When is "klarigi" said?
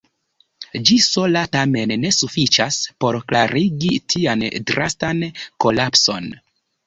3.31-3.91